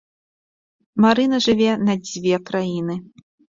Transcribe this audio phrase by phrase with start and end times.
[1.05, 2.95] Марына жыве на дзве краіны.